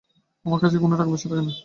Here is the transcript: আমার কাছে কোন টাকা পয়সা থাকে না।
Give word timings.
আমার 0.45 0.59
কাছে 0.63 0.77
কোন 0.77 0.91
টাকা 0.91 1.11
পয়সা 1.11 1.27
থাকে 1.29 1.43
না। 1.43 1.51